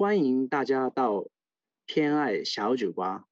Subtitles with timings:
[0.00, 1.26] 欢迎大家到
[1.86, 3.26] 偏爱小酒吧。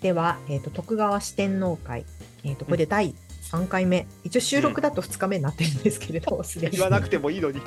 [0.00, 2.06] では、えーと、徳川四天王会、
[2.44, 3.16] えーと、これで第
[3.50, 6.76] 3回目、うん、一応収録だと2日目になってるんですけれど、す、で、に。
[6.76, 7.58] 言わなくてもいいのに。
[7.58, 7.62] い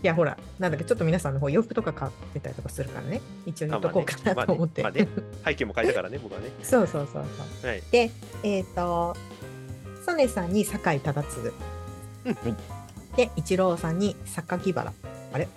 [0.00, 4.82] や、ほら、なんだっけ、ちょっと皆さんの方洋服とか買ってたりとかするからね、一応言っとこうかなと思って。
[4.82, 6.50] まあねまあね、背景も変えたからね、僕はね。
[6.64, 7.24] そうそうそう
[7.60, 7.70] そう。
[7.70, 8.10] はい、で、
[8.42, 9.14] えっ、ー、と、
[10.04, 11.48] 曽根さんに酒井忠次。
[12.24, 12.56] うん、
[13.16, 14.92] で、一郎さんに榊原。
[15.32, 15.48] あれ？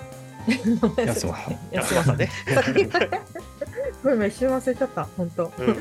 [1.05, 1.37] 安間。
[1.71, 2.29] 安間さんね。
[4.03, 5.51] ごめん、一瞬忘れちゃった、本当。
[5.57, 5.77] うん、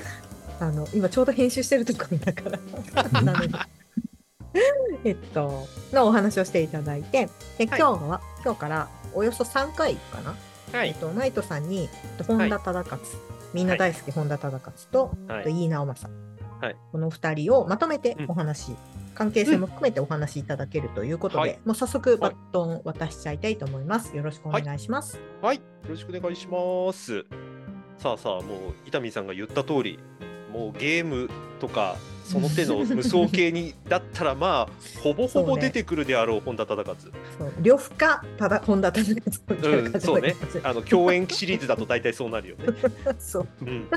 [0.60, 2.42] あの、今ちょうど編集してるところだか
[3.02, 3.22] ら。
[3.22, 3.58] なので。
[5.04, 10.34] えっと、のお話をしていただいて、で、今日は、はい、今日からおよそ3回かな。
[10.72, 11.88] はい、えっと、ナイトさんに、
[12.26, 13.00] 本田忠勝、
[13.52, 16.23] みんな大好き本田忠勝と、はい、井伊直政、
[16.64, 18.76] はい、この2人をまとめてお話、うん、
[19.14, 24.16] 関係性も含めてお話しいただけるということで、うん、もう早速バトン渡しちゃいたいと思います。
[24.16, 25.20] よろしくお願いします。
[25.42, 27.26] はい、よろしくお願いします。
[27.98, 29.98] さあさあ、もう伊丹さんが言った通り、
[30.52, 31.28] もうゲーム
[31.60, 37.12] とか、その手の無双系にだったら、 まあ、ほぼほぼ出てくるであろう、本田忠勝。
[37.62, 39.84] 呂布か、ただ本田忠勝。
[39.84, 40.34] うん、そうね。
[40.62, 42.66] あの共演シリーズだと大体そうなるよね。
[43.18, 43.48] そう。
[43.60, 43.88] うん、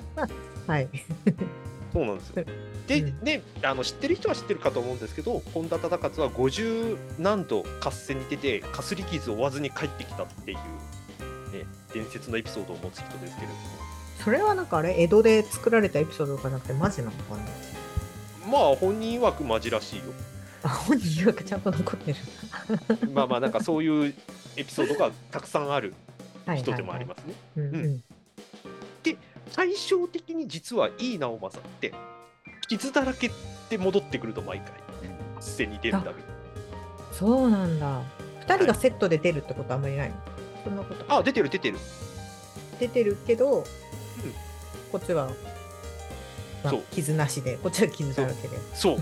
[0.66, 0.88] はい。
[1.96, 2.44] そうなんですよ。
[2.86, 10.58] で、うん、ね、あの知ってる人は知ってるかと思うんですけど、本田忠勝は50何度合戦に出て、かすり傷を負わずに帰ってきたっていう、
[11.56, 13.60] ね、伝説のエピソードを持つ人ですけれども。
[14.22, 17.34] それはなんかあれ、江戸で作られたエピソードじゃなくて、マジなのか
[18.44, 18.50] な？
[18.50, 20.04] まあ、本人曰くマジらしいよ。
[20.62, 22.18] あ、本人曰くちゃんと残ってる。
[23.14, 24.14] まあまあ、なんかそういう
[24.56, 25.94] エピソードがたくさんある
[26.58, 27.24] 人でもあります
[27.56, 28.00] ね。
[29.46, 31.94] で、対照的に実は井伊直政って
[32.68, 33.30] 傷だらけ
[33.70, 34.72] で戻ってくると毎回
[35.36, 36.36] 合戦に出るために
[37.12, 38.02] そうなんだ。
[38.46, 40.24] 2人がセットで出るってことあんまりないの、はい、
[40.64, 41.04] そんなこと。
[41.08, 41.78] あ出てる出てる。
[42.78, 43.64] 出てるけど、うん、
[44.92, 45.30] こっちは、
[46.62, 48.58] まあ、傷なしでこっちは傷だらけで。
[48.74, 48.98] そう。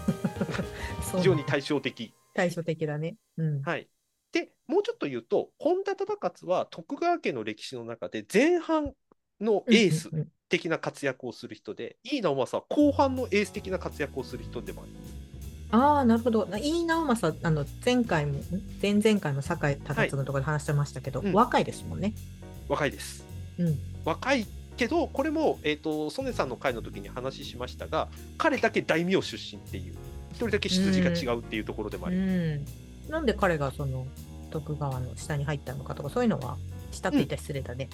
[1.17, 2.15] 非常に対照的。
[2.35, 3.89] 対照的だね、うん、はい。
[4.31, 8.93] でもうちょっと言うと本田忠勝は徳川家の歴史の中で前半
[9.41, 10.11] のエース
[10.49, 15.25] 的な活躍をする人で、井伊直政は後半のエース的な活躍をする人でもあります。
[15.71, 16.49] ああ、なるほど。
[16.57, 18.41] 井伊直政、あの前回も、
[18.81, 22.15] 前々回も酒井忠次のところで話してましたけど、はいうん、若いですもんね。
[22.69, 23.25] 若いです。
[23.59, 24.47] うん、若い
[24.77, 28.09] けど、これも、えーと、曽根さんの回の時に話しましたが、
[28.39, 29.95] 彼だけ大名出身っていう、
[30.31, 32.29] 一人だけ出自が違うっていうところでもあります。
[32.29, 34.07] うん、なんで彼がその
[34.51, 36.57] 徳川の下に入ったのかとか、そういうのは
[36.95, 37.89] 下って言ったら失礼だね。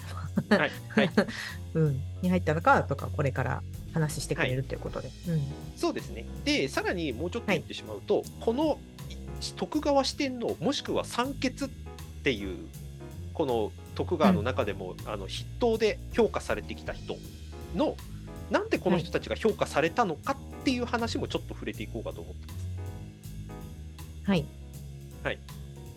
[0.49, 1.09] うん、はい、はい
[1.75, 3.63] うん、に入ったのかとか、これから
[3.93, 5.43] 話してくれるということで、はいうん、
[5.75, 6.25] そうですね。
[6.45, 8.79] で、さらにもうちょっと言ってしまうと、はい、この
[9.55, 11.69] 徳川四天王、もしくは三傑っ
[12.23, 12.57] ていう、
[13.33, 17.17] この徳川の中でも、あの筆頭で評価されてきた人
[17.75, 17.95] の、
[18.49, 24.29] なんでこの人たちが評価されたのかっていう話もちょっと触れていこうかと思ってます。
[24.29, 24.45] はい。
[25.23, 25.39] はい。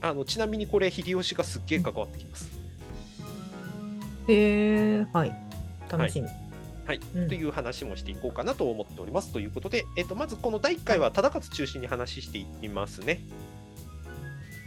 [0.00, 2.53] あのちなみにこれ秀吉がすっげえ関わってきます。
[4.28, 5.34] へえはい。
[5.90, 6.26] 楽しみ。
[6.26, 6.44] はい
[6.86, 13.20] はい、うん、という話もしていこうかなと思っておりますということで、えーと、まずこの第1回は忠勝中心に話していきますね。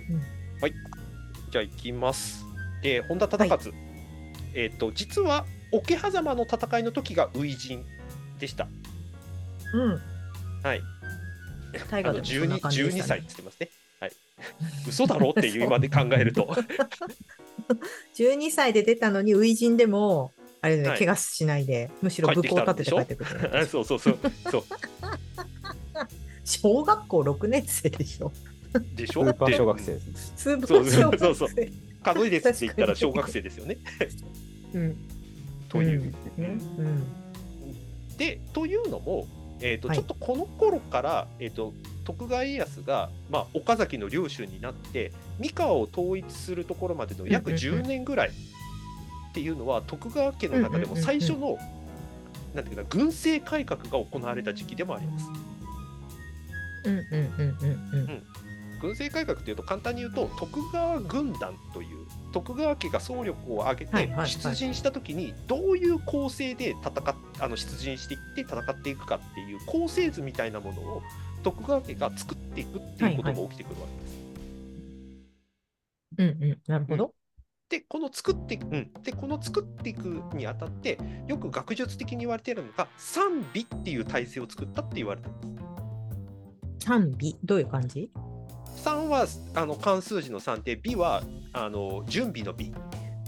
[0.09, 0.21] うん、
[0.61, 0.73] はい、
[1.51, 2.43] じゃあいきます。
[2.83, 3.81] えー、本田忠勝、はい、
[4.55, 7.85] えっ、ー、と実は桶狭間の戦いの時が初陣
[8.39, 8.67] でした。
[9.73, 10.01] うん。
[10.63, 10.81] はい。
[11.91, 13.69] あの 12, 12歳って言ってますね。
[13.99, 14.11] はい。
[14.87, 16.47] 嘘だろっていう今で考えると。
[18.15, 24.19] 12歳で出たのに初陣でもあれね、はい、怪我しないでむしろ武功立てて帰ってくる、 そうそうそう。
[24.51, 24.63] そう。
[26.43, 28.31] 小学校6年生でしょ？
[28.95, 29.25] でしょ？
[29.25, 29.99] スーパー小学生
[30.35, 31.19] スーパー小学生。
[31.19, 31.35] そう。
[31.35, 31.67] そうそう
[32.03, 33.77] 数えですって言ったら小学生ですよね。
[34.73, 34.97] うん。
[35.67, 37.03] という、うん、うん、
[38.17, 39.27] でというのも
[39.59, 41.73] えーと、はい、ちょっとこの頃から、えーと
[42.07, 48.31] 徳川家康が、まあ、岡崎の領主になって三河を統一するところまでの約10年ぐらいっ
[49.33, 51.57] ていうのは、徳川家の中でも最初の、
[52.55, 55.25] なんていうか軍政改革が行われた時期でもあります。
[58.79, 71.01] 軍政改革というと簡単に言うと徳川軍団という徳川家が総力を挙げて出陣した時にどういう構成で戦っあの出陣していって戦っていくかっていう構成図みたいなものを
[71.43, 74.17] 徳川家が作っていくっていうことが起きてくるわけです。
[76.17, 77.05] うんうん、なるほど。
[77.05, 77.11] うん
[77.69, 80.97] で、この作っていく、うん、で、この作っていくにあたって、
[81.27, 85.61] よく学術的に言われているのが、賛美っていう体制を作ったって言われてるんで
[86.79, 86.85] す。
[86.87, 87.37] 賛美？
[87.43, 88.09] どういう感じ
[88.77, 92.73] ？3はあの漢数字の3で、美はあの準備の美。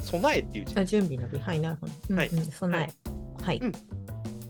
[0.04, 1.38] 備えっていう字あ準備の美。
[1.40, 1.94] はい、なるほど。
[2.10, 3.44] うんはいうん、備え。
[3.44, 3.60] はい。
[3.62, 3.74] うん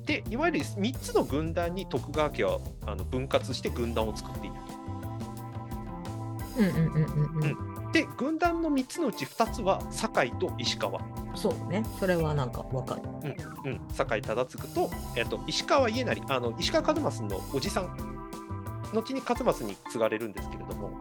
[0.10, 2.58] で、いわゆる3つの軍団に徳川家は
[2.88, 4.56] あの分割して軍団を作っている
[6.58, 7.56] うんうんうんうんうん。
[7.86, 7.92] と。
[7.92, 11.00] で、軍団の3つのうち2つは堺と石川。
[11.36, 11.86] そうね。
[12.00, 13.04] それはなんかわかる。
[13.66, 17.96] うん、堺忠次と,、えっと石川家成あの石川数正のおじさん
[18.92, 20.92] 後に数正に継がれるんですけれども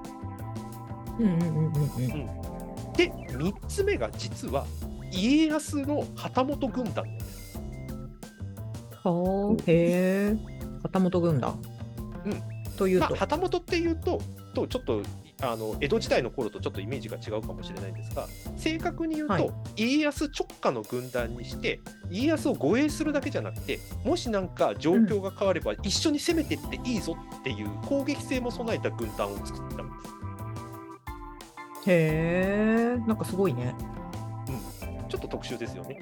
[1.18, 2.92] うんうんうんうんうん。
[2.92, 4.66] で3つ目が実は
[5.10, 7.57] 家康の旗本軍団なんです
[9.10, 10.36] はあ、へえ。
[10.82, 11.60] 旗本軍団。
[12.24, 12.42] うん。
[12.76, 13.10] というと？
[13.10, 14.20] まあ、旗本っていうと
[14.54, 15.02] とちょっと
[15.40, 18.26] あの江戸時代の頃とちょっとイメージが違うかもしれないんですが
[18.56, 29.92] 正確に言うと、はい家康直下の軍団にして家康を護衛するだけじゃなくてもしなんか状況が変われば一緒に攻めてっていいぞっていう攻撃性も備えた軍団を作ったんで
[31.84, 31.90] す。
[31.90, 33.02] へえ。
[33.06, 33.74] なんかすごいね。
[35.08, 35.98] ちょっと特殊ですよね。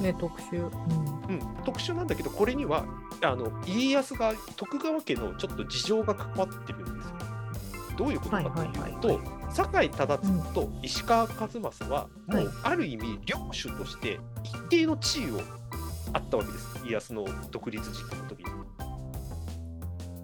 [0.00, 0.56] ね、特集。
[0.56, 0.62] うん。
[0.62, 2.84] うん、特殊なんだけどこれには
[3.22, 7.14] あの家康が徳川家のちょっと事情が関わってるんですよ。
[7.96, 15.40] どういうことかというと、はいはいはい堺忠次と石川数正はもはいうある意味領主として一定の地位を
[16.12, 18.46] あったわけです家康の独立時期の時に。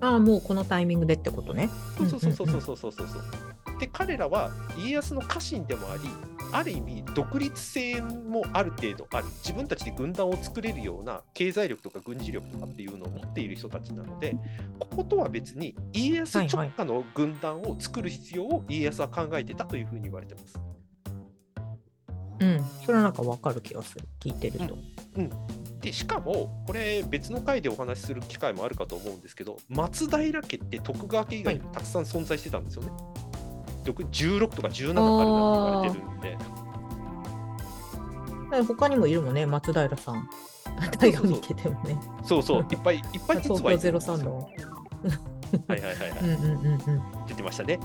[0.03, 1.69] ああ、もうこのタイミングでってことね。
[1.99, 3.79] そうそうそうそうそうそうそうそう。
[3.79, 6.03] で彼らは家康の家臣でもあり
[6.52, 14.37] ある意味独立性もある程度ある自分たちで軍団を作れるような経済力とか軍事力とかっていうのを持っている人たちなので
[14.79, 20.61] こことは別に家康直下の軍団を作る必要を家康は考えてたというふうに言われてます。
[22.41, 22.64] うん。
[22.85, 24.08] それはなんかわかる気がする。
[24.19, 24.79] 聞いてると。
[25.81, 32.91] でしかもこれ別の回でお話しする機会もあるかと思うんですけど松平家って徳川家以外にもたくさん存在してたんですよね。
[33.14, 33.30] 徳
[33.85, 36.38] 16とか17から言われてるんで。
[38.67, 40.29] 他にもいるもんね、松平さん。
[40.99, 41.99] 大河見ててもね。
[42.25, 44.49] そうそう、いっぱいいっぱいはいるゼロ三の。
[45.67, 47.27] はいはいはいはい、うんうんうんうん。
[47.27, 47.79] 出てましたね。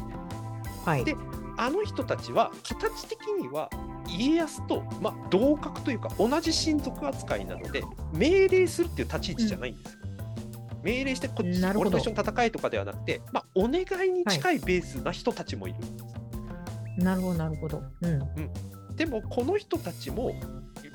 [0.86, 1.06] はい。
[1.06, 1.16] で
[1.58, 3.70] あの人たちは形的には
[4.08, 7.84] 家康と、まあ、同格というか同じ親族扱いなので
[8.14, 10.00] 命令するっていう立ち位置じゃないんですよ。
[10.86, 16.06] 命令してこっち俺と一緒に戦えとかではなくて、まあ、お願いに近いベースな人たちもいるんです。
[16.98, 17.84] なるほど、なるほど。
[18.02, 18.96] うん。
[18.96, 20.34] でもこの人たちも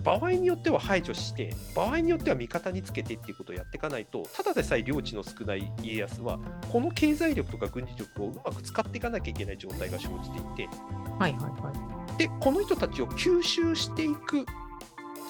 [0.03, 6.39] 場合によっては排除して場合によっては味方につけてっていうことをやっていかないとただでさえ領地の少ない家康は
[6.73, 10.69] この経済力とか軍事力をうまく使っていかなきゃいけない状態が生じていて
[11.19, 11.73] はいはいは
[12.15, 12.19] い。
[12.19, 14.47] でこの人たちを吸収していく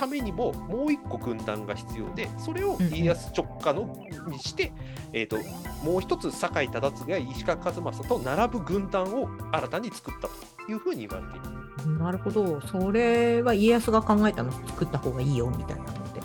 [0.01, 3.95] ためにももう一個軍団が必要でそれをうんうん家康直下の
[4.29, 4.73] にして、
[5.13, 5.37] えー、と
[5.85, 11.99] もう一つ堺忠次や石川数正と並ぶ軍団を新たに作ったというふうに言われている。
[11.99, 12.61] なるほど。
[12.63, 16.21] それは家康が考えたの作った方がいいよみたいなのって。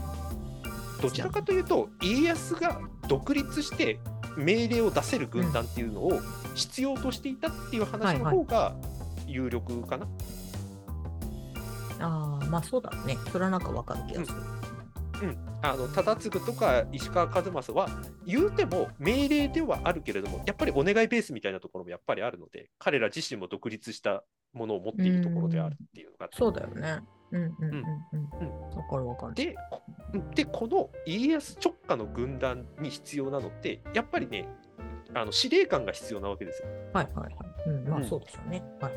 [1.02, 2.80] どちらかというと家康が
[3.10, 4.00] 独立して
[4.38, 6.22] 命令を出せる軍団っていうのを
[6.56, 8.74] 必要としていたっていう話の方が
[9.28, 10.08] 有力かな。
[12.00, 13.18] ああ、まあそうだね。
[13.32, 14.38] それはなんかわかる気がする。
[15.24, 17.88] うん、あの忠次とか石川数正は
[18.26, 27.00] 言うても命令ではあるけれどもやっぱりお願いベースみたいなところもやっぱりあるので彼ら自身も独立したものを持っているところであるっていうのがあってそうだよね。
[27.32, 28.74] うんうんうんうん。
[28.74, 29.34] うわかるわかる。
[29.34, 29.82] でこ
[30.34, 34.48] でこの家康直下の軍団に必要なのってやっぱりね
[35.14, 36.68] あの司令官が必要なわけですよ。
[36.94, 37.70] はいはいはい。
[37.70, 38.64] うん、まあうんそうでしょうね。
[38.80, 38.94] はい。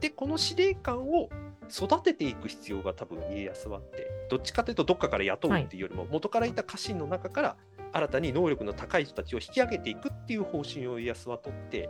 [0.00, 1.28] でこの司令官を
[1.70, 7.56] 育てていく必要が多分家康はあってどっちかというとどっかから雇うっていうよりも、元からいた家臣の中から
[7.92, 11.88] 新たに能力の高い人たちを引き上げていくっていう方針を家康は取って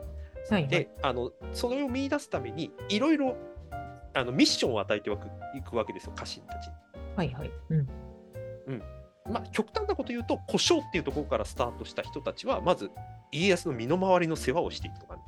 [0.51, 0.69] はいはい。
[0.69, 3.37] であのそれを見出すためにいろいろ
[4.15, 6.73] あのミッションを与えていくわけですよ家臣たちに。
[7.17, 7.51] はいはい。
[7.71, 7.89] うん。
[9.31, 12.91] まあ、極端なこと言うと故障っていうところからスタートした人たちはまず
[13.31, 15.23] 家康の身の回りの世話をしていくとかね、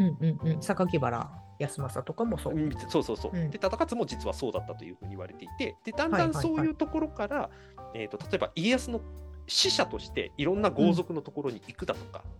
[0.00, 0.60] うんうんうん。
[0.60, 1.30] 榊原
[1.64, 2.54] 康政とかもそう。
[2.54, 7.50] うんそうそうそう、うんで忠勝も実はそうだったというふうに言われていてでだんだんそういうところから、
[7.94, 9.00] えー、と例えば家康の
[9.46, 12.34] 使者としていろんな豪族のところに行くだとか、はいはいはい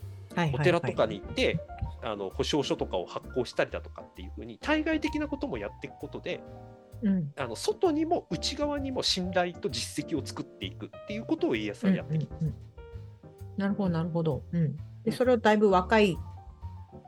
[0.52, 1.61] お寺とかに行って
[2.02, 6.43] あの保証書とかを発行したりだとかっていうふうに対外的なこともやっていくことで
[7.02, 7.33] うん。
[7.37, 12.35] あの外にも内側にも信頼と実績を作っていくっていうことを家康はやってきた。
[12.35, 12.54] うんうんうん
[13.57, 14.43] なるほど、なるほど。
[14.52, 14.76] うん。
[15.04, 16.19] で、それをだいぶ若い、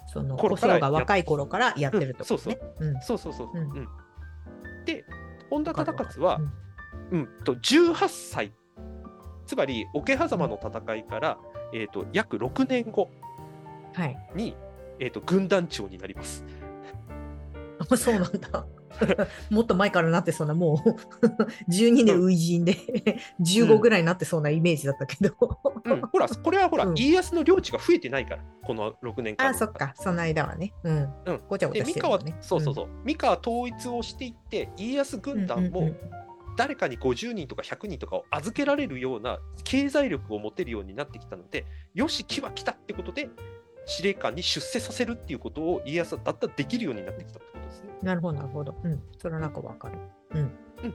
[0.07, 2.59] その、頃から故障が若い頃からやってるってことね。
[2.81, 3.01] うん。
[3.01, 3.49] そうそうそう。
[4.85, 5.05] で、
[5.51, 6.41] 本田忠勝は、
[7.11, 8.53] うんと18歳、
[9.47, 11.39] つまり桶狭間の戦いから、
[11.73, 13.11] えーと、約6年後
[13.95, 14.57] に、はい、
[14.99, 16.45] えーと、軍団長になります。
[17.79, 18.67] あそうなんだ。
[19.51, 20.89] もっと前からなってそうな、もう
[21.71, 22.77] 12年初陣で
[23.41, 25.35] 15ぐらいになってそうなイメージだったけど。
[25.85, 29.49] うん、ほら、これはほら、うん、家康の領地が増えてないから、この6年間。
[29.49, 30.73] あ、そっか、その間はね。
[30.83, 31.15] うん。
[31.27, 32.89] うん、ごちゃごちゃしてる、ね、そうそうそう。
[33.05, 35.91] 三河統一をしていって、家康軍団も、
[36.57, 43.29] 誰かに50人とか100人とかを預けられるような経済力を持てるようになってきたので、よし、木は来たってことで、
[43.87, 47.91] 司令官に出世させるっていうことを家康はだったらできるようになってきたってことですね。
[48.03, 48.75] なるほど、なるほど。
[48.83, 49.03] うん。
[49.19, 49.99] それはなんかわかる。
[50.35, 50.41] うん。
[50.41, 50.45] う
[50.89, 50.95] ん、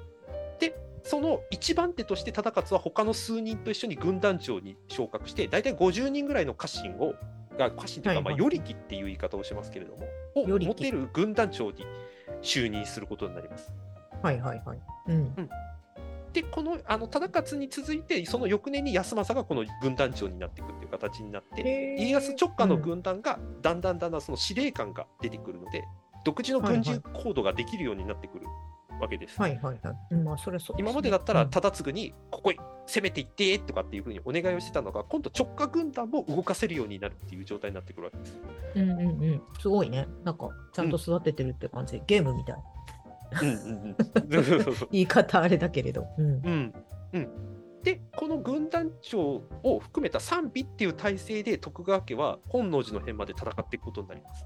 [0.60, 7.16] で、その一番手として忠勝は他の数人と一緒に軍団長に昇格して、大体50人ぐらいの家臣を、
[7.58, 11.86] が家臣というか、まあ、与力っていう言い方をしますけれども、を持てる軍団長に
[12.42, 13.74] 就任することになります。
[14.22, 14.80] はいはいはい。
[15.08, 15.16] うん。
[15.16, 15.50] うん
[16.34, 21.62] でこのあの忠勝に続いてその翌年に康政がこの軍団長になっていくっていう形になって
[22.00, 25.84] 家康直下の軍団がだんだんだんだんその司令官が出てくるので、
[26.24, 28.46] 独自の軍事行動ができるようになってくる
[29.00, 29.40] わけです。
[29.42, 30.16] はいはいはい。
[30.16, 32.54] まあそれそう、ね、今までだったら忠次にここ
[32.86, 38.40] 攻めていってとかっていうふうにお願いをしてたのが今度直下軍団も動かせるようになるっていう状態になってくるわけです。
[38.76, 39.04] うんうんう
[39.36, 39.42] ん。
[39.60, 40.08] すごいね。
[40.24, 42.58] なんかちゃんと育ててるって感じ、うん、ゲームみたい。
[44.92, 46.06] 言い方あれだけれど。
[46.18, 46.74] うん、うん
[47.14, 47.30] うん
[47.84, 54.46] でこの軍団長を含めた賛否っていう体制で徳川家は本能寺の変まで戦っていくことになります。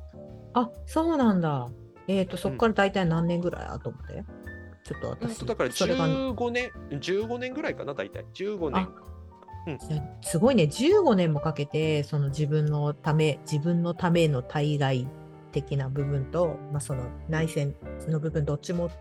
[0.56, 1.70] あそうなんだ。
[2.08, 4.24] えっ、ー、とそこから大体何年ぐらい後まで、
[4.86, 8.26] ちょっと私、だから15年、15年ぐらいかな、大体。
[8.34, 8.88] 15年。
[9.68, 9.80] うん、
[10.22, 15.08] すごいね、15年もかけて、その自分のため、自分のための対外
[15.52, 17.76] 的な部分と、まあ、その内戦
[18.08, 18.92] の部分どっちも、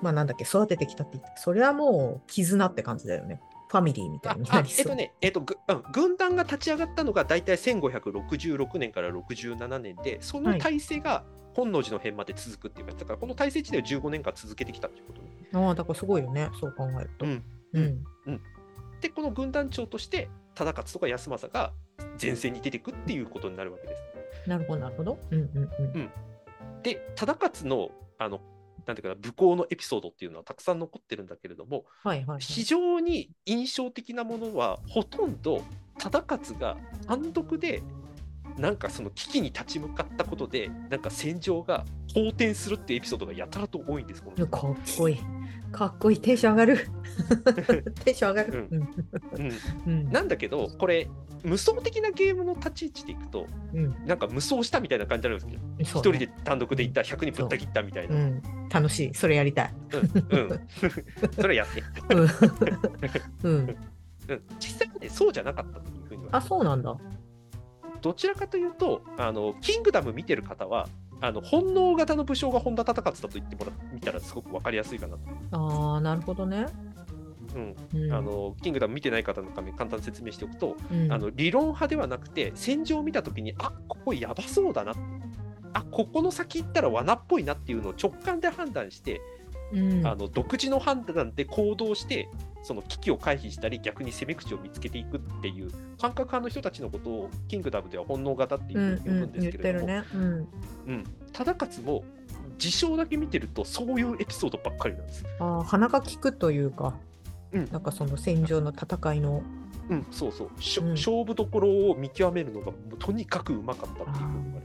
[0.00, 3.40] まあ、なんだっけ育ててきたって言ってそれはもう絆って感じだよね。
[3.72, 4.78] ファミリーみたいになりそう。
[4.80, 5.56] えっとね、えっとぐ、
[5.92, 11.24] 軍団が立ち上がったのが大体1566年から67年で、その体制が
[11.54, 17.24] 本能寺の変まで続くっていうか、だからこの体制自体を15年間続けてきたっていうこと、ね、ああ、だからすごいよね、そう考えると。
[17.24, 17.44] うん。
[17.72, 18.04] うん。
[18.26, 18.40] うん、
[19.00, 21.72] で、この軍団長として、忠勝とか康政が
[22.20, 23.94] 前線に出てくっていうことになるわけで
[24.44, 24.48] す。
[24.50, 25.18] なるほど、なるほど。
[25.30, 25.92] うんうんうん。
[25.94, 26.10] うん、
[26.82, 28.42] で、忠勝の、あの、
[28.86, 35.62] なんていうかな、武功のエピソードっていうのはたくさん残ってるんだけれども、はいはい、はい、非常に印象的なものは、ほとんど
[35.98, 37.82] 忠勝が単独で
[38.58, 44.22] なんかその危機に立ち向かったことで、なんか戦場が好転するっていうエピソードがやたらと多いんです。
[44.22, 45.20] かっこいい。
[45.72, 46.20] かっこいい。
[46.20, 46.88] テンション上がる。
[48.04, 48.68] テンション上がる。
[49.86, 51.08] うん、なんだけど、これ、
[51.42, 58.16] 無双的なゲームの立ち位置でいくと、うん、なんか無双したみたいな感じになるんですけど、一、ね、人で単独で行った、100にぶった切ったみたいな。
[58.16, 59.14] うん、楽しい。
[59.14, 59.74] それやりたい。
[60.30, 60.40] うん。
[60.40, 60.60] うん、
[61.40, 61.82] それやって。
[63.42, 63.76] うん。
[64.60, 66.96] 実際はね、そうじゃなかったというふうにあ、そうなんだ。
[68.02, 70.88] どちらかというと、あのキングダム見てる方は、
[71.20, 75.22] あの本能型の武将が本田忠勝だと言ってもら見たらすごく分かりやすいかなと。
[75.52, 76.66] ああ、なるほどね。
[77.54, 84.94] うん、うん、あのキングダム見てない方のために簡単に説明しておくと、うん、あの理論派ではなくて戦場を見た時にあここやばそうだな
[85.74, 89.20] あここの先行ったら罠っぽいなっていうのを直感で判断して
[89.72, 92.28] うん、あの独自の判断で行動して
[92.62, 100.04] その危機を回避したり逆に攻め口を見つけていくっていう感覚派の人たちのことをキングダムでは本能型っていうふうに呼ぶんですけれども、ね。
[100.14, 100.48] うん。
[100.86, 102.04] うん、忠勝も
[102.58, 105.24] 事象だけ見てるとそういうエピソードばっかりなんです。
[105.40, 106.94] あ鼻が利くというか、
[107.52, 109.42] うん、なんかその戦場の戦いの。
[109.90, 114.62] うん、そうそう、うん、勝負どころを見極めるのがとにかくうまかったっていう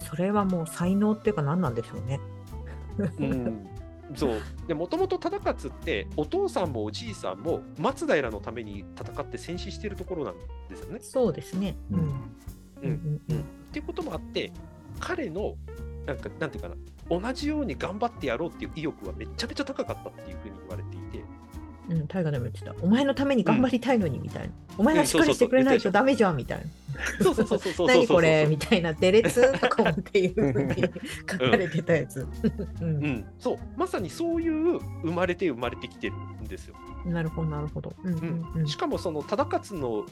[0.00, 2.20] それはもう才能っていうか何なんでしょうね。
[3.18, 3.66] うん、
[4.14, 10.34] そうでもともと忠勝ってお父さんもおじいさんも松平のために戦って戦死しているところなん
[10.68, 10.98] ですよね。
[11.00, 11.76] そうですね。
[11.90, 11.98] うん。
[11.98, 12.10] うん
[12.82, 13.42] うんうん、っ
[13.72, 14.52] ていうこともあって
[14.98, 15.54] 彼の
[16.06, 16.74] なんかなんていうかな
[17.08, 21.24] 同じように頑張ってやろうっていう意欲はめちゃめちゃ高かったっていうふうに言われていて。
[21.90, 22.74] うん、大河でも言ってた。
[22.80, 24.54] お前のために頑張りたいのにみたいな。
[24.78, 26.64] お前がしっかりしてくれないとダメじゃんみたいな。
[27.22, 27.86] そうそうそうそうそう。
[27.88, 30.82] 何これみたいな、デレツとかもっていうふうに
[31.30, 32.26] 書かれてたやつ。
[32.80, 36.76] うん、そう、まさにそういう生まれて生まれてきてるんですよ。
[37.04, 37.92] なるほど、なるほど。
[38.02, 40.06] うんしかもその忠勝の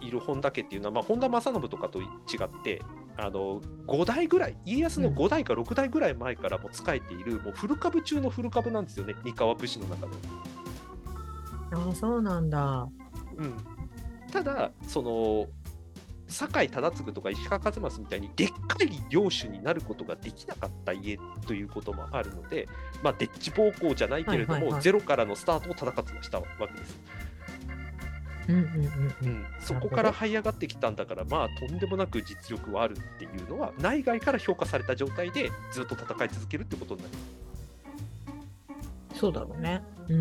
[0.00, 2.04] いる本田家っていうのは、まあ、本田正信とかと違
[2.44, 2.82] って
[3.16, 10.12] あの5代ぐらい家康の5代か6代ぐらい前からも仕えている、もう古株中の古株なんですよね三河武士の中で。
[11.72, 12.88] ああそうなんだ。
[13.36, 13.54] うん、
[14.30, 15.46] ただその
[16.26, 22.68] 酒井忠次とか石川数正みたいにでっかい領主になることができなかった家ということもあるので、
[23.02, 26.98] まあ、デッチ暴行じゃないけれども、ゼロからのスタートを忠勝はしたわけです。
[28.48, 28.70] うんうんうんう
[29.22, 37.18] うんん、そこから這い上がってきたんだからまあとんでもなく実力はあるっていうのは内外から評価された状態でずっと戦い続けるってことになりま
[39.14, 39.18] す。
[39.18, 39.82] そうだろうね。
[40.08, 40.16] うん。
[40.16, 40.18] う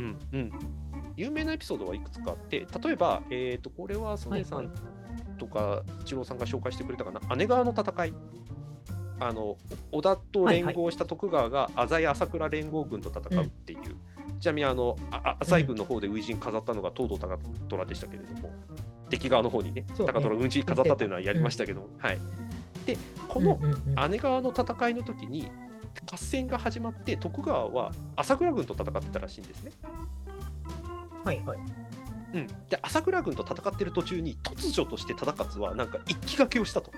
[0.00, 0.52] んうん、
[1.16, 4.70] 有名なエピソードはいくつかあって例えば、えー、とこれは曽根さはいん
[5.36, 8.14] とか一郎さんが紹介してくれたかな、姉川の戦い。
[9.18, 9.56] あの
[9.92, 13.80] 織田と連合した徳川が浅井朝倉連合軍と戦うっていう、
[14.40, 14.94] ちなみにあの
[15.40, 17.38] 浅井軍の方で初陣飾ったのが東堂高
[17.68, 18.50] 虎でしたけれども、
[19.08, 22.18] 敵側の方にね高虎初陣飾ったというのはやりましたけども、はい、
[22.84, 24.10] でこのうんうんうん。
[24.10, 25.50] 姉川の戦いの時に
[26.12, 29.72] 合戦が始まって徳川は朝倉軍と戦ってたらしいんですね。
[31.24, 31.58] はいはい。
[32.36, 36.92] うん、で朝倉軍と戦ってる途中に突如として忠勝はなんか一気がけをしたと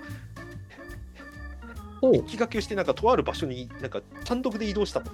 [2.01, 5.11] お一気がけをしてなんかとある場所になんか単独で移動したと。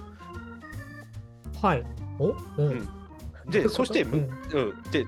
[1.60, 1.84] はい。
[2.18, 2.78] おうん。
[2.78, 2.88] ん
[3.48, 5.06] でそして、うんうん、で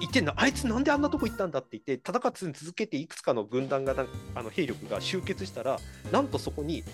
[0.00, 3.94] 言ってんのあいつなんであんなとこ行ったんだって言って忠勝に続けていくつかの軍団が
[4.34, 5.78] あの兵力が集結したら
[6.12, 6.84] なんとそこに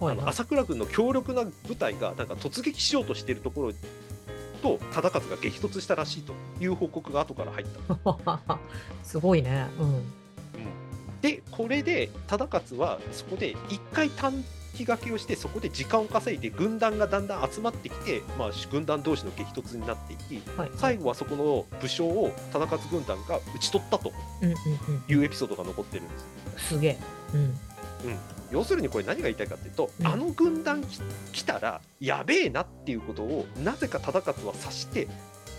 [0.00, 0.18] はいはい。
[0.18, 3.72] あの朝倉軍の強力な部隊がなんか突撃しようとしているところ
[4.58, 7.66] と忠勝が激突したらしいという報告が後から入っ
[8.04, 8.58] た。
[9.04, 9.66] すごいね。
[9.78, 10.02] うん。
[11.20, 20.70] でこれで忠勝はそこで一回短期掛けをしてそこで時間を稼いで軍団がだんだん集まってきて、まあ、軍団同士の激突になっていきはい。
[20.76, 24.12] 最後はそこの武将を忠勝軍団が討ち取ったと
[24.42, 25.04] うんうんうん。
[25.08, 26.18] いうエピソードが残ってるんで
[26.58, 26.68] す。
[26.68, 26.98] すげえ。
[27.34, 27.58] うん。
[28.50, 31.00] 要するにこれ何が言いたいかっていうと、うんあの軍団き
[31.32, 35.08] 来たらやべえなっていうことをなぜか忠勝は察して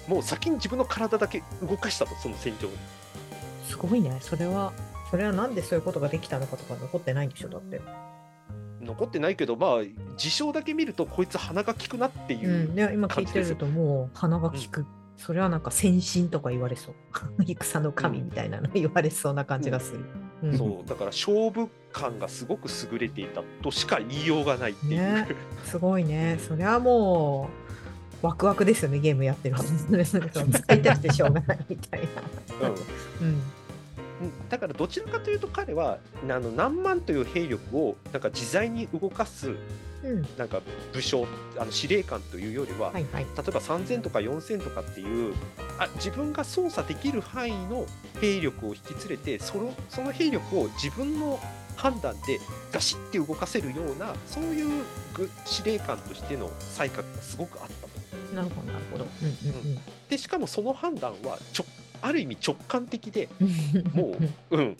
[0.07, 2.73] もう先に自分の体だけ動かしたとその戦場に。
[3.67, 4.17] すごいね。
[4.21, 4.73] それは、
[5.11, 7.79] それはなんでそういうことができたのかとか残ってないんでしょ、だって。
[8.81, 9.71] 残ってないけどまあ
[10.17, 12.75] 事象だけ見るとこいつ鼻が利くなっていうう、ん。
[12.75, 14.85] ね、今聞いてるともう鼻が利く。
[15.17, 16.95] それはなんか先進とか言われそう。
[17.45, 19.99] 戦の神みたいなの言われそうな感じがする。
[19.99, 25.27] うんそうだから勝負感がすごく優れていたとしか言いようがないっていう、ね
[25.65, 26.39] すごいね。
[26.39, 27.49] それはも
[28.21, 29.55] う、ワクワクですよね、ゲームやってる。
[29.57, 32.01] 使いたくてしょうがないみたい
[32.61, 32.69] な。
[32.69, 33.41] うんうん。
[34.49, 39.55] だからどちらかというと彼はあの何万という兵力をなんか自在に動かす
[40.03, 40.27] うん。
[40.37, 40.61] なんか
[40.93, 43.23] 武将あの司令官というよりは、はいはい。
[43.23, 45.33] 例えば3000とか4000とかっていう
[45.77, 47.85] あ自分が操作できる範囲の
[48.21, 51.39] 兵力を引き連れてそのその兵力を自分の
[51.75, 52.39] 判断で
[52.71, 54.83] ガシッて動かせるようなそういう
[55.13, 58.35] ぐ司令官としての才覚がすごくあったと。
[58.35, 59.05] なるほど、なるほど。
[59.05, 61.65] うんうんでしかもその判断はちょ
[62.01, 63.91] ある意味直感的でうん。
[63.93, 64.17] も
[64.49, 64.77] う、うん、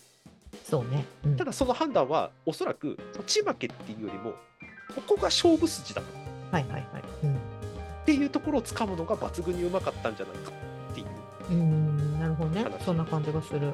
[0.64, 1.06] そうね。
[1.24, 4.34] うんただその判断はおそらく勝ち負けっていうよりも
[4.96, 6.08] ここが勝負筋だと
[6.52, 6.84] はいはいはい。
[7.24, 10.52] うんっていうところをつかむのが抜群にうまかったんじゃないか
[10.92, 11.08] っていう。
[11.52, 12.84] うーん、なるほどね話。
[12.84, 13.72] そんな感じがする。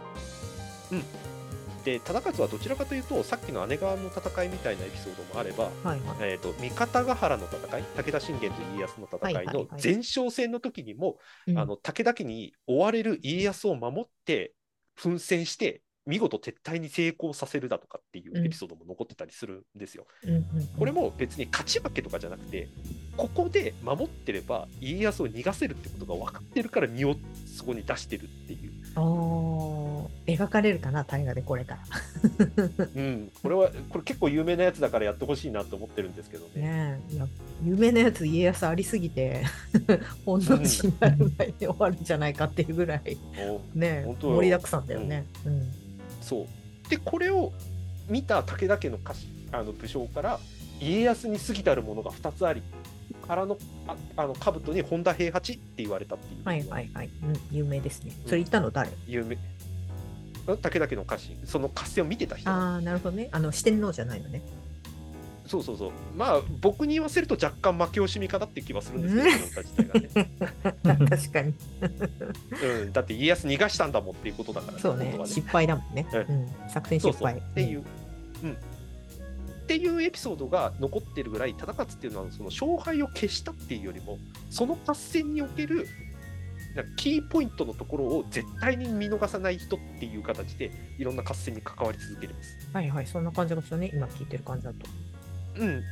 [1.86, 6.00] で忠勝はどちらかというとさっきの姉川の戦いみたいなエピソードもあれば、はいはい。
[6.22, 14.54] えー、と三方ヶ原の戦い武田信玄と家康の戦いのはいはいはい前哨戦の時にも、うんあの武田家に追われる家康を守って
[14.96, 20.06] 奮戦して見事撤退に成功させるだとかっていうエピソードも残ってたりするんですよ。
[20.24, 20.46] うんうんうん
[20.78, 22.68] これも別に勝ち負けとかじゃなくて
[23.16, 27.16] ここで守ってれば家康を逃がせるってことが分かってるから身を
[27.46, 28.76] そこに出してるっていう。
[30.26, 31.82] 描かれるかな、大河でこれから。
[32.96, 36.62] うん、これはこれ結構有名なやつだからやってほしいなと思ってるんですけどね。
[36.62, 37.00] ね
[37.66, 39.44] 有名なやつ家康ありすぎて
[40.26, 45.26] 本能寺になる前に終わるんじゃないかっていうぐらいおね盛りだくさんだよね。
[45.46, 45.86] うん
[46.26, 46.90] そう。
[46.90, 47.54] でこれを
[48.10, 50.40] 見た武田家の家臣あの武将から
[50.82, 52.62] 家康に過ぎたるものが2つあり
[53.28, 53.58] からの
[53.88, 58.12] ああの兜に本田平八って言われたっていう、はいはいはい、うん、有名ですね。
[58.26, 58.90] それ言ったの誰？
[59.08, 59.38] 有名。
[60.46, 61.40] 武田家の家臣。
[61.46, 62.50] その合戦を見てた人。
[62.50, 63.30] ああ、なるほどね。
[63.32, 64.42] あの四天王じゃないのね。
[65.46, 71.54] そうそうそうまあ僕に言わせると若干負け惜しみかなって気はするんですけどうん自体がね、 確かに。
[72.64, 76.08] うん、だって家康逃がしたんだもんっていうことだからそうね本当は失敗だもんね。
[76.12, 77.36] ううん、作戦失敗。
[77.36, 77.84] っていう、
[78.44, 78.56] うん、っ
[79.68, 84.18] ていうエピソードが残ってるぐらい忠勝っていうのはその勝敗を消したっていうよりも
[84.50, 85.88] その合戦における
[86.76, 92.70] なんかキーポイントのところを絶対に見逃さない人っていう形でいろんな合戦に関わり続けるんです。
[92.74, 93.92] はいはい、そんな感じがするね。
[93.94, 94.86] 今聞いてる感じだと。
[95.58, 95.84] うん、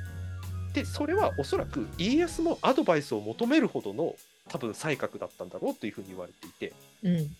[0.73, 4.15] でそれはおそらく家康もアドバイスを求めるほどの
[4.49, 6.73] 多分才覚だったんだろうというふうに言われていて
[7.04, 7.36] うん。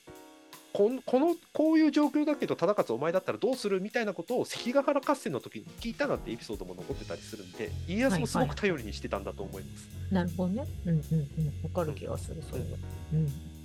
[0.74, 9.88] こんこのこういう状況だけど忠勝お前だったらどうするみたいなことを関ヶ原合戦の時に聞いたなんてエピソードも残ってたりするんで家康もすごく頼りにしてたんだと思います。
[10.12, 10.66] なるほどね。
[10.86, 11.30] うんうんうん。
[11.64, 12.66] わかる気がする、それは。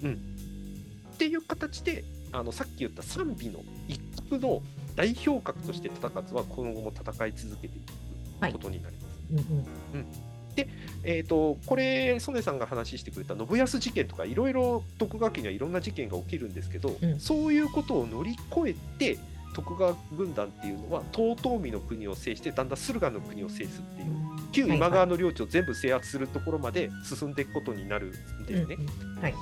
[0.03, 0.13] うん。
[0.13, 3.99] っていう形であのさっき言った賛美の一
[4.31, 4.63] 角の
[4.95, 8.08] 代表格として忠勝は今後も戦い続けていく
[8.41, 9.19] ことになります。
[9.31, 10.07] うんうん。
[10.55, 10.69] で、
[11.05, 17.21] えーと、これ、曽根さんが話してくれた信康事件とか、いろいろ徳川家にはいろんな事件が起きるんですけど、うん。
[17.21, 19.19] そういうことを乗り越えて、
[19.55, 24.09] 徳川軍団っていうのは、遠江の国を制して、だんだん駿河の国を制すっていう、
[24.53, 28.09] 旧今川の領地を全部制圧するところまで進んでいくことになる
[28.43, 28.77] んですね。
[29.21, 29.35] はい。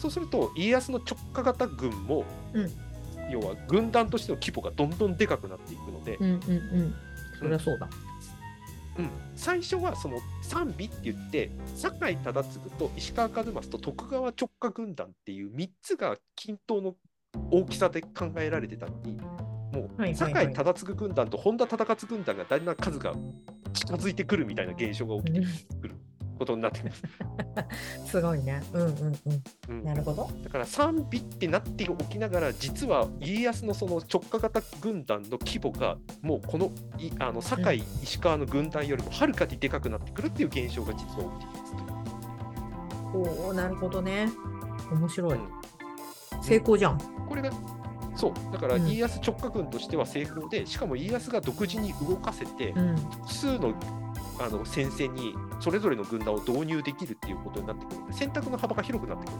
[0.00, 2.70] そうすると、家康の直下型軍も、うん。
[3.30, 6.36] 要は軍団としての規模がどんどんでかくなっていくので、うんうんう
[6.82, 6.94] ん。
[7.38, 7.86] そりゃそうだ。
[7.86, 8.11] うん、
[9.34, 16.94] 最初はその賛美って言って酒井忠次と石川数正と徳川直下軍団っていう3つが均等の
[17.50, 19.18] 大きさで考えられてたのに
[19.72, 23.14] もう酒井忠次軍団と本田忠勝軍団がだんだん数が
[23.72, 25.46] 近づいてくるみたいな現象が起きて
[25.80, 25.96] くる
[26.42, 27.02] ことになってます。
[28.10, 28.62] すごいね。
[28.72, 29.18] うんうんう
[29.68, 29.84] うんん。
[29.84, 30.28] なるほど。
[30.42, 41.74] だから賛美ってなっておきながら実は家康のその直下型軍団の規模がもうこのいあの堺石川の軍団よりもはるかにでかくなってくるっていう現象が実は起きています。
[43.14, 44.28] おお、なるほどね。
[44.90, 45.34] 面白い。
[45.34, 45.48] うん
[46.42, 46.98] 成功じゃん。
[47.28, 47.50] これが
[48.16, 52.96] そうだからうん家康直下軍としては成功で、しかも家康が独自に動かせて、うん。
[52.96, 53.74] 複数の
[54.44, 59.38] あの戦線にそれぞれの軍団を導入できるっていうことになってくるので選択の幅が広くなってくる。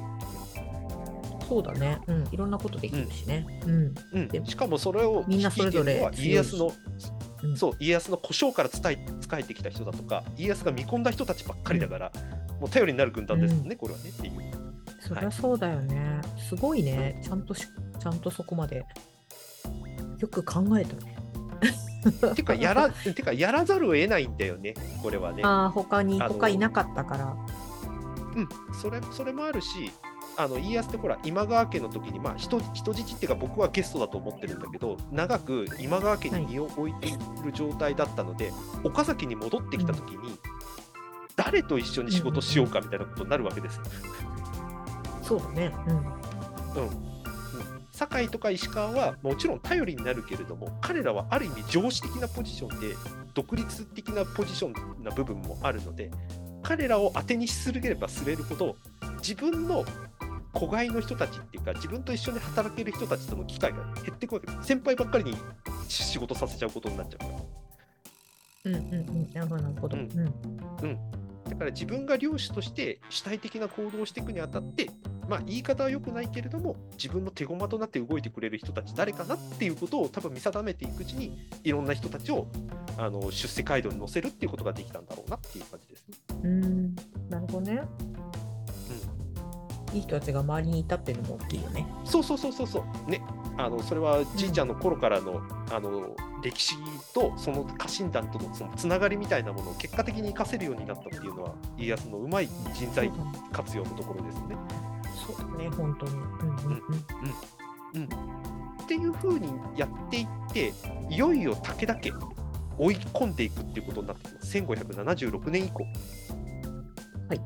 [1.49, 2.01] そうだね。
[2.07, 2.29] うん。
[2.31, 3.47] いろんなことできるしね。
[3.67, 3.95] うん。
[4.13, 12.13] うんしかもそれをみんなそれぞれ家康の、うんそう家康の故障から伝え伝えてきた人だとか家康が見込んだ人たちばっかりだから、
[12.61, 14.33] もう頼りになる軍団ですもんね、これはねっていう。
[15.01, 16.21] そりゃそうだよね。
[16.49, 17.21] すごいね。
[17.25, 17.67] ちゃんとし、
[17.99, 18.85] ちゃんとそこまで。
[20.19, 21.17] よく考えたね。
[22.35, 25.43] てかやらてかやらざるを得ないんだよねこれはね。
[25.45, 27.37] ああ、他に、他いなかったから。
[28.35, 29.93] うん、それそれもあるし
[30.39, 37.13] あの家康ってほら今川家の時にまあ人人質っていうか僕はゲストだと思ってるんだけど長く今川家に身を置いてい
[37.45, 40.39] る状態だったので、岡崎に戻ってきた時に、
[41.37, 43.83] 誰と一緒に仕事しようかみたいなことになるわけですよ。
[45.23, 45.73] そうだね。
[45.87, 45.97] うん。
[45.97, 47.12] うん
[48.07, 52.95] 堺とか石川はもちろん頼りになるけれども彼らはある意味上司的なポジションで
[53.35, 56.11] 独立的なポジションな部分もあるので
[56.63, 58.77] 彼らを当てにするればするほど
[59.19, 59.85] 自分の
[60.53, 65.35] 子飼いの人たちっていうか自分と一緒に働ける人たちとの機会が減っていくわけです先輩ばっかりに
[65.89, 67.63] 仕事させちゃうことになっちゃうから
[68.65, 69.31] うんうんうん。
[69.35, 69.97] なるほど。
[69.97, 70.99] ううんん。
[71.49, 74.91] だから自分が漁師として主体的な行動をしていくにあたって
[75.29, 82.47] まあ言い方は良くないけれども自分の手駒となって動いてくれる人たち誰かなっていうことを多分見定めていくうちにいろんな人たちを
[82.99, 86.17] あの出世街道に乗せるっていうことができたんだろうなっていう感じですね。
[86.45, 86.95] うん。
[87.31, 87.83] なるほどね。
[89.95, 91.87] いい人たちが周りにいたっていうのも大きいよね。
[92.05, 93.11] そうそうそうそうそう。
[93.11, 93.23] ね。
[93.59, 96.77] あのそれはじいちゃんの頃からの,、あの歴史
[97.13, 103.13] とその家臣団とのそのつながりみたいなものを結果的に活かせるようになったっていうのは家康のうまい人材
[103.53, 104.57] 活用のところですね。
[105.27, 106.13] そうだね、本当に。
[106.13, 106.83] うんうん
[107.95, 108.05] うん。
[108.05, 110.73] っていう風にやっていって
[111.11, 112.13] いよいよ武田家
[112.79, 115.85] 追い込んでいくっていうことになってきます1576年以降。
[117.29, 117.41] はい。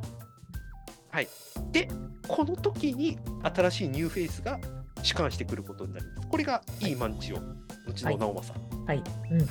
[1.10, 1.28] はい。
[1.72, 1.88] で
[2.28, 4.58] この時に新しいニューフェイスが
[5.02, 6.28] 仕官してくることになります。
[6.28, 9.02] これがいい万千代後の直政、はい。
[9.30, 9.46] うん。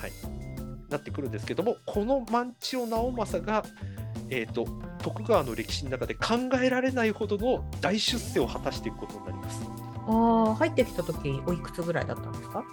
[0.90, 3.64] なってくるんですけどもこの万千代直政が
[4.30, 4.66] えー、と
[5.06, 9.62] 徳川の歴史の中で考えられないほどの大出世を果たしていくことになります。
[10.08, 12.64] ああ、入ってきた時おいくつぐらいだったんですか？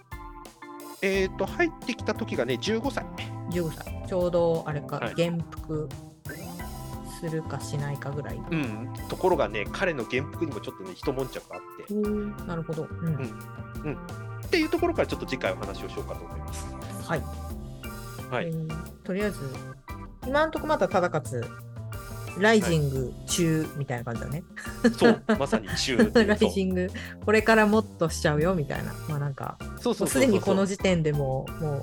[1.03, 3.05] えー、と入ってきた時がね15歳。
[3.51, 4.05] ?15 歳。
[4.09, 5.89] ちょうどあれか、はい元服
[7.21, 8.37] するかしないかぐらい。
[8.37, 11.95] うん、ところがね、彼の元服にもちょっとね、一悶着があって、
[12.47, 12.89] なるほど。
[12.91, 13.13] うん。
[13.13, 13.17] ん
[14.47, 16.67] っていうところからちょっと次回お話をしようかと思います。
[17.07, 17.23] はい。
[18.31, 19.39] はいえーとりあえず、
[20.27, 21.45] 今んとこまだ忠勝、
[22.39, 24.43] ライジング中みたいな感じだね。
[24.99, 26.91] そう、まさに中 ライジング、
[27.25, 28.93] これからもっとしちゃうよみたいな。
[29.09, 31.83] まあなんか、すでにこの時点でもう、もう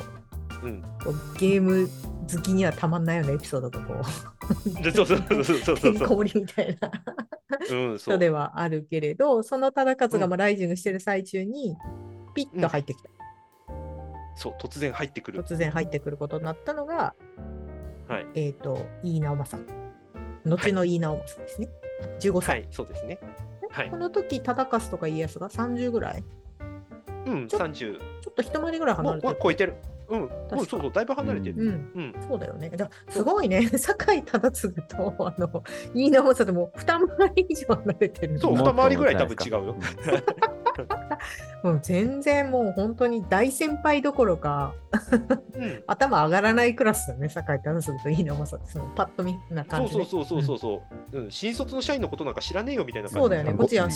[0.63, 1.89] うん、こうゲーム
[2.31, 4.83] 好きにはたまんないよねエピソードがこう。
[4.83, 6.91] でそうそうそうそうそうてんそう こ盛りみたいな。
[7.49, 8.15] うん、そう。
[8.15, 11.77] 人ではあるけれどその忠勝がまあライジングしてる最中に
[12.35, 13.09] ピッと入ってきた、
[14.35, 15.43] そう突然入ってくる。
[15.43, 17.15] 突然入ってくることになったのが
[18.07, 19.78] はい、えっ、と井伊直政
[20.49, 21.69] 後の井伊直政ですね、
[22.19, 23.19] 15は歳、い、そうですね。
[23.71, 23.89] はい。
[23.89, 26.23] こ、の時忠勝とか家康が30ぐらい？
[27.25, 29.37] うん、ちょ30、ちょっと一回りぐらい離れてる。
[29.41, 29.75] 超えてる。
[30.09, 31.55] うん、うん、そうそう、だいぶ離れてる。
[31.57, 32.69] うん、うん、そうだよね。
[32.69, 38.39] だすごいね、 酒井忠次と、あの、飯野正でも二回り以上離れてる。
[38.39, 39.75] そう、二回りぐらい多分違うよ。
[41.63, 44.73] もう全然もう本当に大先輩どころか、
[45.53, 53.89] うん、頭上がらないクラスだね、酒井忠次と飯野正って、そのパッと見な感じ、ね、そうそうそうそうそう、うん、新卒の社員のことなんか知らねえよみたいな感じそうだよね、こっちは。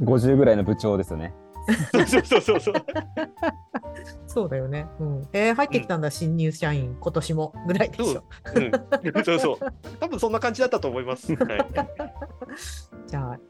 [0.00, 1.32] 50ぐらいの部長ですよね。
[2.06, 2.74] そうそうそうそう。
[4.26, 4.86] そうだよね。
[4.98, 8.24] うん、えー、入ってきたんだ、うん、新入社員、今年もぐらいでしょ。
[8.54, 9.58] うん、そうそう。
[10.00, 11.34] 多分そんな感じだったと思います。
[11.36, 11.66] はい、
[13.06, 13.40] じゃあ、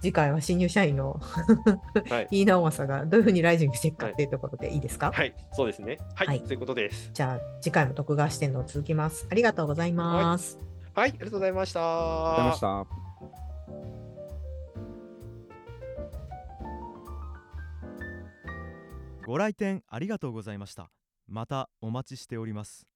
[0.00, 1.20] 次回は新入社員の
[2.08, 6.26] はい、飯直政がどういうふうにライジングしていくかっていうところでいいですか、はい、はい、そうですね、はい。
[6.26, 6.40] はい。
[6.40, 7.10] ということです。
[7.12, 9.26] じゃあ、次回も徳川視点の続きます。
[9.30, 10.58] ありがとうございます。
[10.94, 11.80] はい、ありがとうございました。
[11.80, 12.94] ありがとうございまし
[13.96, 13.99] た。
[19.30, 20.90] ご来店ありがとうございました。
[21.28, 22.89] またお待ちしております。